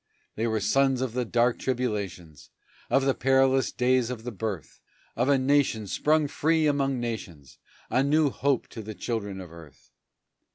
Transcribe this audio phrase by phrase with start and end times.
[0.33, 2.49] They were sons of the dark tribulations,
[2.89, 4.81] Of the perilous days of the birth
[5.15, 7.59] Of a nation sprung free among nations,
[7.91, 9.91] A new hope to the children of earth!